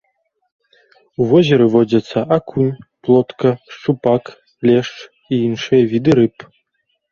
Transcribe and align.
У 1.19 1.27
возеры 1.31 1.67
водзяцца 1.75 2.19
акунь, 2.37 2.73
плотка, 3.05 3.49
шчупак, 3.75 4.23
лешч 4.71 4.93
і 5.31 5.35
іншыя 5.51 5.83
віды 5.95 6.11
рыб. 6.25 6.35